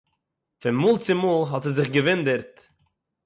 פון 0.61 0.75
מאָל 0.81 0.97
צו 1.03 1.13
מאָל 1.21 1.43
האָט 1.49 1.63
זי 1.65 1.71
זיך 1.77 1.89
געוואונדערט 1.95 2.55